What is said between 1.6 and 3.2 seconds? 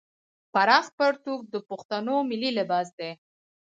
پښتنو ملي لباس دی.